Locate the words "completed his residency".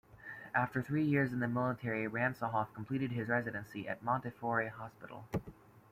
2.73-3.87